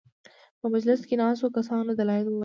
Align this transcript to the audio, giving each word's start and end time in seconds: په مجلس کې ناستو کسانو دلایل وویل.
په 0.59 0.65
مجلس 0.73 0.99
کې 1.07 1.15
ناستو 1.21 1.47
کسانو 1.57 1.89
دلایل 1.99 2.25
وویل. 2.27 2.39